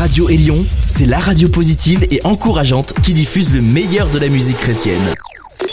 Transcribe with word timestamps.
Radio 0.00 0.30
Élion, 0.30 0.64
c'est 0.86 1.04
la 1.04 1.18
radio 1.18 1.50
positive 1.50 2.06
et 2.10 2.20
encourageante 2.24 2.94
qui 3.02 3.12
diffuse 3.12 3.52
le 3.52 3.60
meilleur 3.60 4.08
de 4.08 4.18
la 4.18 4.28
musique 4.28 4.56
chrétienne. 4.56 4.98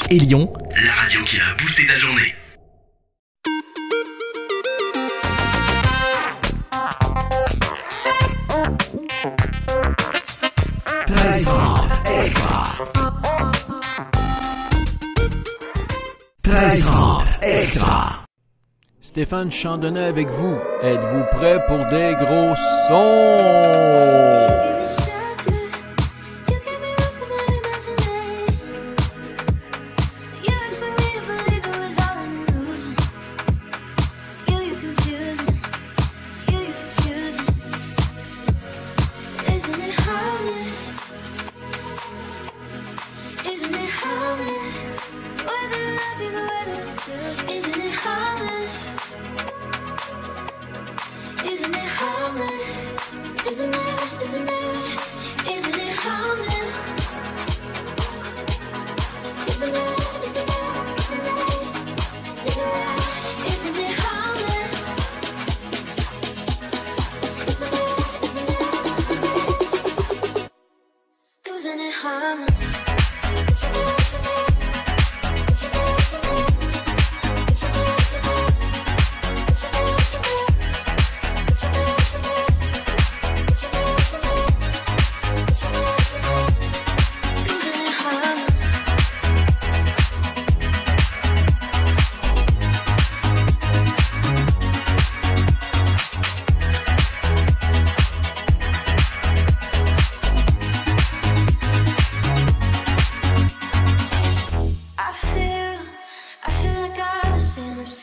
Élion, 0.09 0.51
la 0.83 0.91
radio 0.91 1.23
qui 1.23 1.37
a 1.37 1.55
boosté 1.57 1.87
ta 1.87 1.97
journée. 1.97 2.35
extra. 17.41 18.26
Stéphane 19.17 19.51
Chandonnet 19.51 20.03
avec 20.03 20.29
vous. 20.29 20.59
Êtes-vous 20.83 21.23
prêt 21.31 21.59
pour 21.67 21.79
des 21.87 22.13
gros 22.19 22.55
sons? 22.87 24.76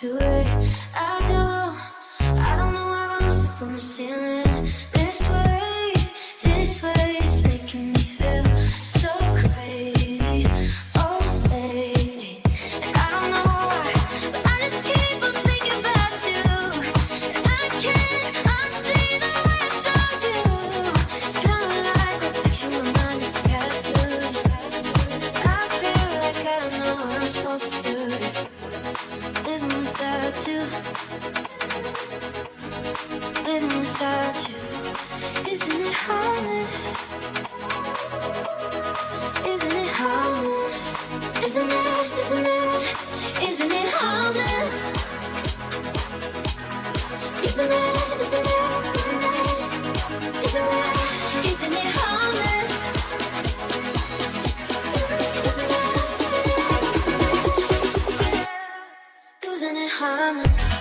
too 0.05 0.19
late. 0.19 0.47
I 0.95 1.21
know, 1.31 1.75
I 2.49 2.57
don't 2.57 2.75
know 2.75 2.89
why 2.93 3.17
I'm 3.21 3.31
stuck 3.31 3.63
on 3.63 3.73
the 3.73 3.81
ceiling. 3.81 4.94
harmony 59.97 60.73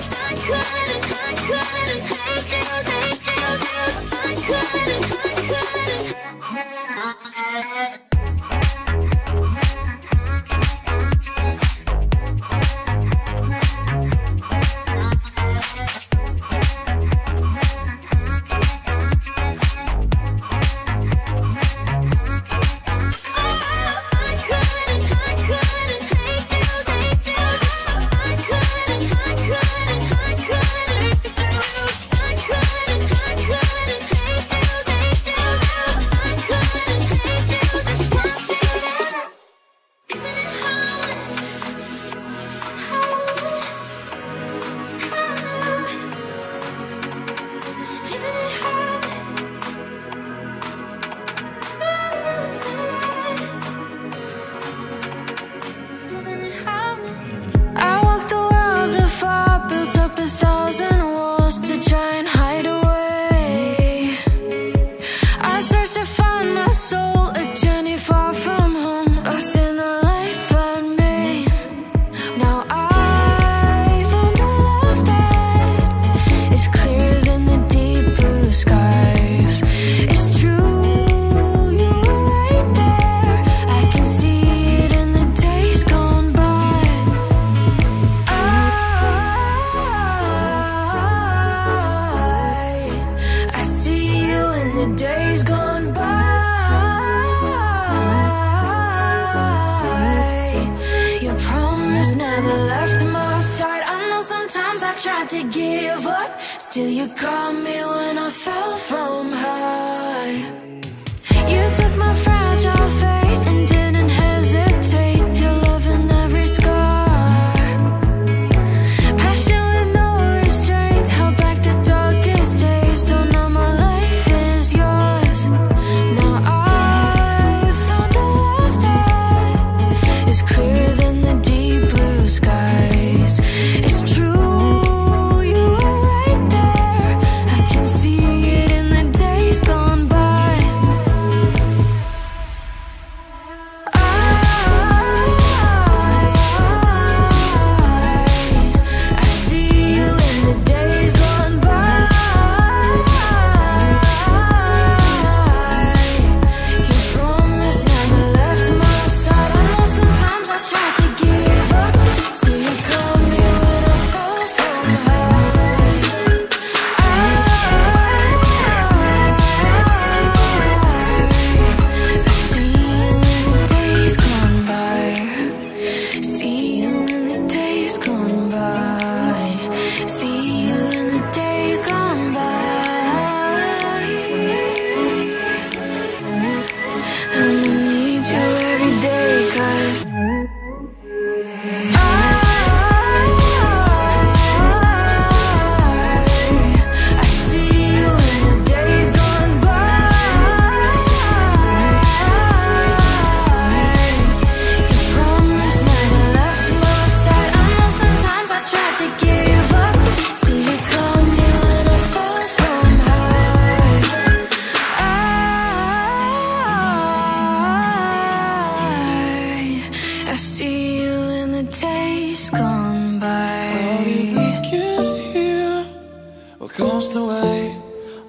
couldn't 8.00 8.11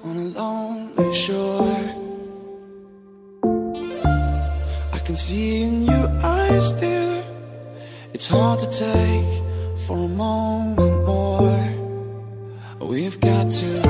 on 0.03 0.17
a 0.17 0.25
lonely 0.39 1.13
shore. 1.13 1.79
I 4.91 4.99
can 4.99 5.15
see 5.15 5.63
in 5.63 5.83
your 5.83 6.07
eyes, 6.21 6.73
dear, 6.73 7.23
it's 8.13 8.27
hard 8.27 8.59
to 8.59 8.69
take 8.69 9.43
for 9.87 9.97
a 9.97 10.07
moment 10.07 11.05
more. 11.05 11.67
We've 12.81 13.19
got 13.19 13.49
to 13.51 13.81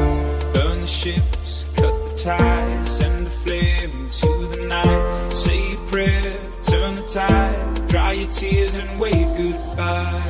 burn 0.54 0.82
the 0.82 0.88
ships, 0.88 1.66
cut 1.76 1.96
the 2.10 2.16
ties, 2.16 2.98
send 2.98 3.28
a 3.28 3.30
flame 3.30 3.92
into 3.92 4.32
the 4.54 4.68
night. 4.68 5.34
Say 5.34 5.74
a 5.74 5.78
prayer, 5.92 6.38
turn 6.62 6.96
the 6.96 7.02
tide, 7.02 7.88
dry 7.88 8.14
your 8.14 8.30
tears 8.30 8.76
and 8.78 9.00
wave 9.00 9.36
goodbye. 9.36 10.22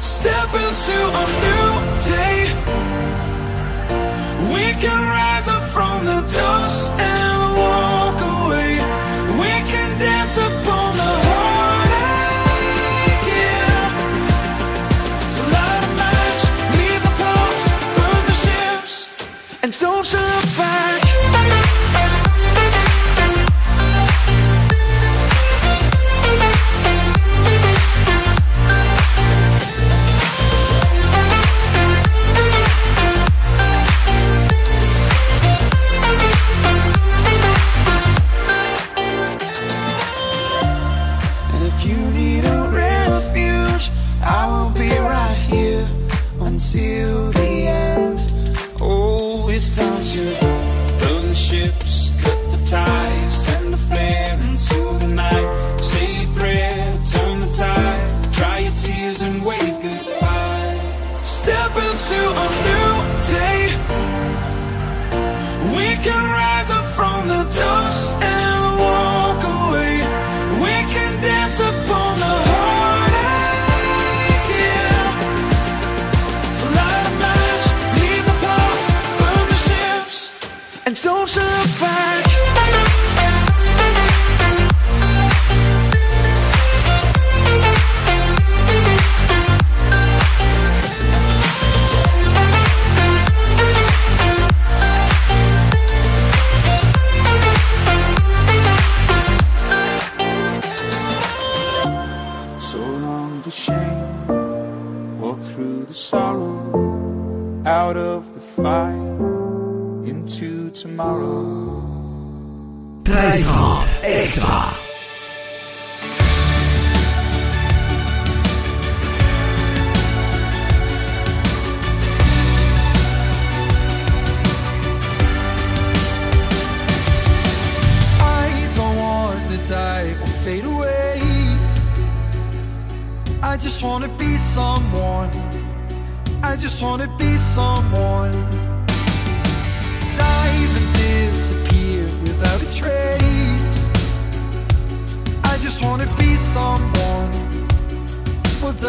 Step 0.00 0.48
into 0.52 0.96
a 1.20 1.24
new 1.44 1.68
day. 2.10 3.17
We 4.58 4.74
can 4.74 5.00
rise 5.16 5.46
up 5.46 5.62
from 5.70 6.04
the 6.04 6.20
dust 6.34 7.17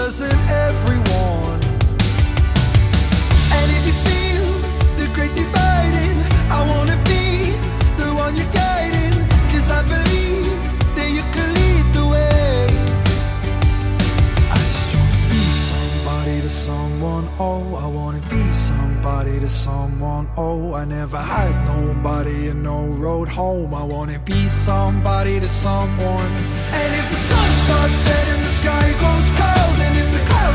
doesn't 0.09 0.49
everyone? 0.49 1.61
And 3.57 3.67
if 3.77 3.83
you 3.89 3.95
feel 4.09 4.47
the 4.97 5.07
great 5.13 5.33
dividing, 5.35 6.17
I 6.49 6.65
wanna 6.71 6.97
be 7.13 7.53
the 8.01 8.09
one 8.23 8.35
you're 8.35 8.53
guiding, 8.65 9.17
cause 9.51 9.69
I 9.69 9.81
believe 9.93 10.49
that 10.97 11.09
you 11.17 11.23
can 11.35 11.49
lead 11.59 11.85
the 11.97 12.05
way. 12.13 12.65
I 14.49 14.57
just 14.73 14.89
wanna 14.95 15.21
be 15.29 15.43
somebody 15.69 16.41
to 16.41 16.49
someone, 16.49 17.25
oh, 17.37 17.75
I 17.75 17.85
wanna 17.85 18.23
be 18.35 18.43
somebody 18.51 19.39
to 19.39 19.47
someone, 19.47 20.27
oh, 20.35 20.73
I 20.73 20.85
never 20.85 21.19
had 21.35 21.53
nobody 21.75 22.47
and 22.47 22.63
no 22.63 22.79
road 23.05 23.27
home. 23.27 23.75
I 23.75 23.83
wanna 23.83 24.17
be 24.17 24.47
somebody 24.47 25.39
to 25.39 25.47
someone. 25.47 26.31
And 26.79 26.89
if 26.99 27.05
the 27.13 27.19
sun 27.29 27.49
starts 27.65 27.97
setting, 28.07 28.41
the 28.47 28.53
sky 28.61 28.85
goes 29.03 29.29
cold. 29.37 29.68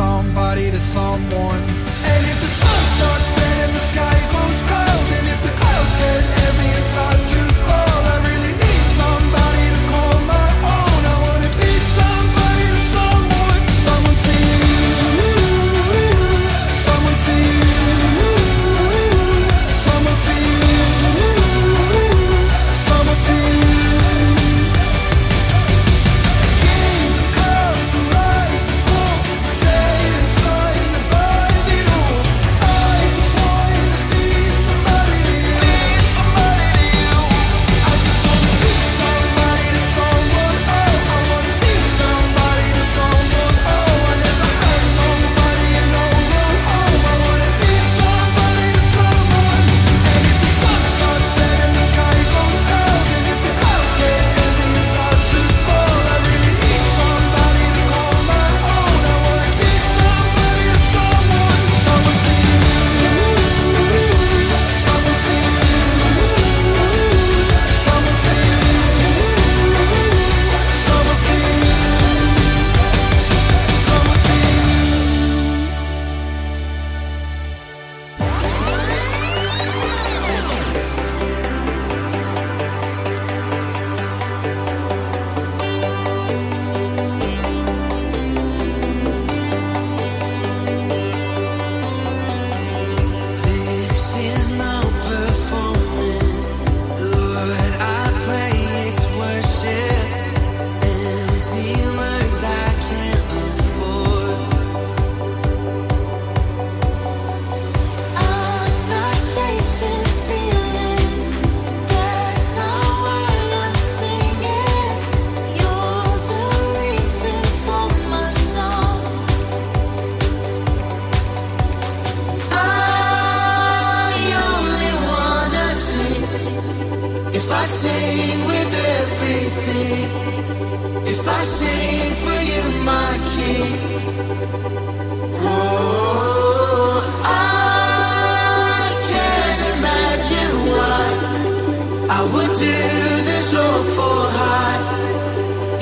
somebody 0.00 0.70
to 0.70 0.80
someone. 0.80 1.79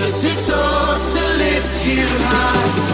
Cause 0.08 0.24
it's 0.24 0.48
all 0.48 0.94
to 0.94 1.20
lift 1.36 1.86
you 1.86 2.02
high. 2.02 2.87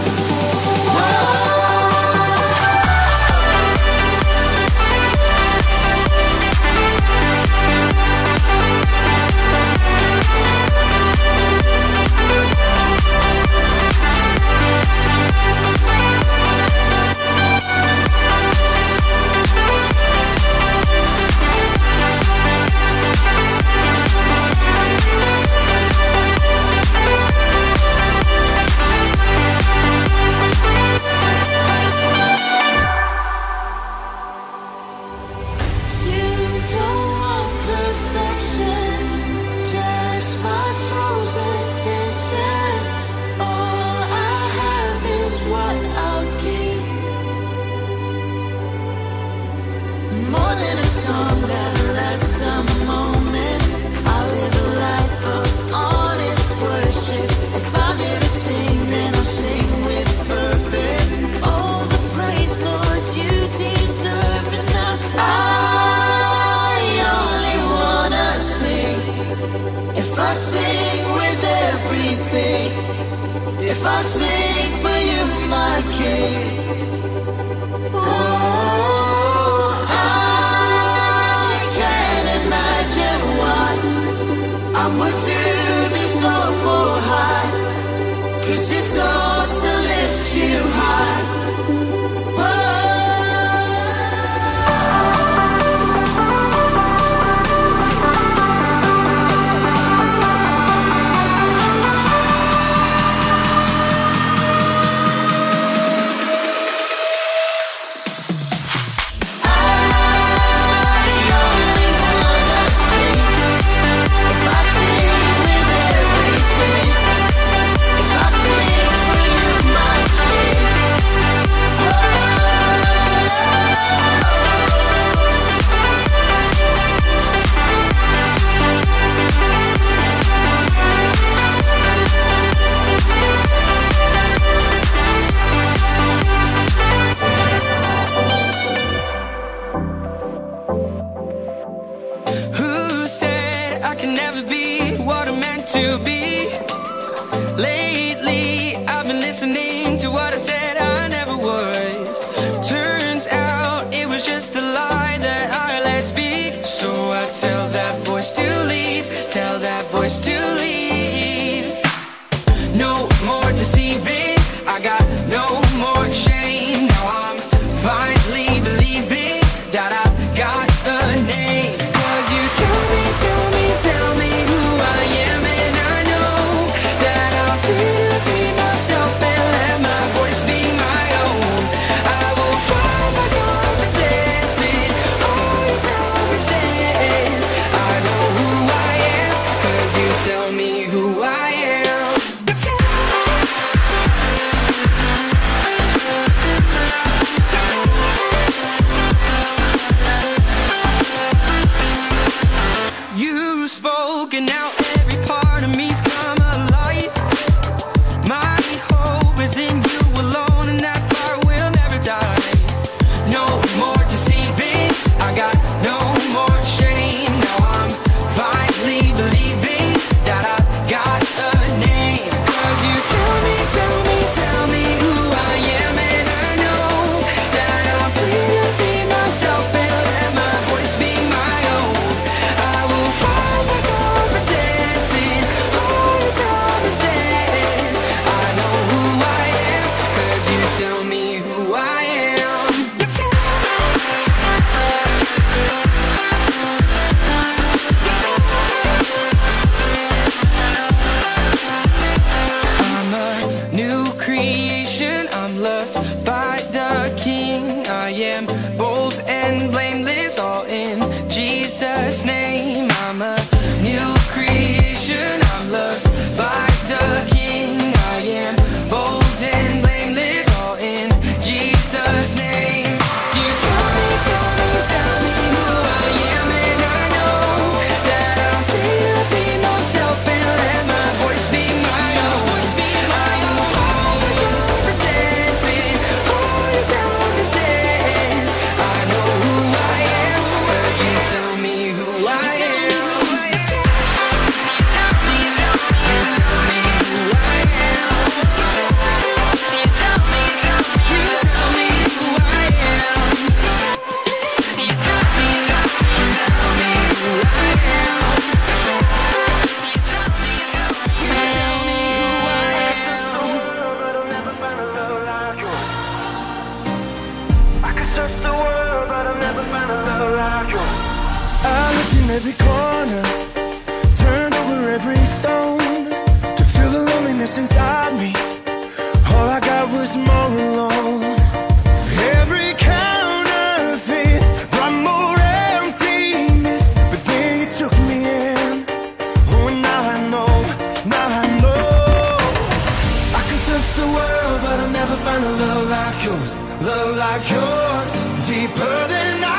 find 345.35 345.45
a 345.45 345.51
love 345.51 345.89
like 345.89 346.25
yours, 346.25 346.57
love 346.83 347.17
like 347.17 347.51
yours, 347.51 348.49
deeper 348.49 349.09
than 349.09 349.45
I. 349.45 349.54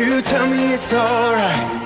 You 0.00 0.22
tell 0.22 0.48
me 0.48 0.72
it's 0.72 0.94
alright. 0.94 1.79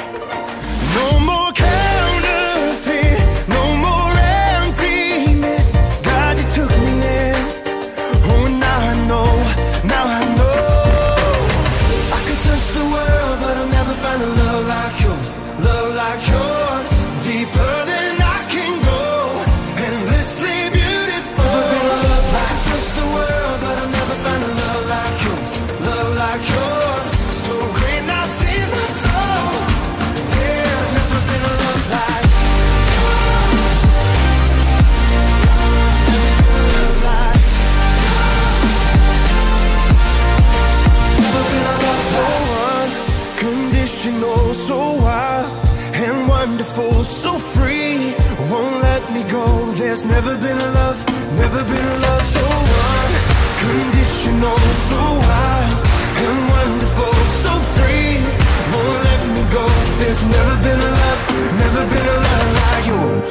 Been 60.65 60.81
a 60.81 60.83
love, 60.83 61.21
never 61.61 61.85
been 61.91 62.07
a 62.07 62.17
love 62.25 62.53
like 62.57 62.87
yours. 62.87 63.31